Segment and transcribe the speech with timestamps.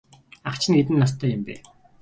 [0.49, 1.53] Ах чинь хэдэн настай юм бэ?